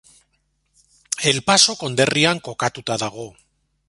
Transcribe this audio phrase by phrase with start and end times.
[1.31, 3.29] El Paso konderrian kokatua dago.